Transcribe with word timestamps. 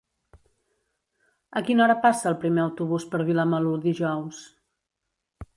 A 1.61 1.63
quina 1.67 1.85
hora 1.85 1.97
passa 2.07 2.27
el 2.31 2.39
primer 2.45 2.63
autobús 2.65 3.07
per 3.13 3.23
Vilamalur 3.31 3.77
dijous? 3.87 4.45